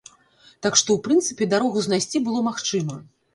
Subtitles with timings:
[0.65, 2.99] Так што ў прынцыпе дарогу знайсці было магчыма.